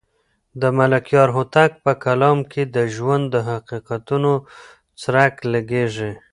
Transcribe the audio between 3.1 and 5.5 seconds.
د حقیقتونو څرک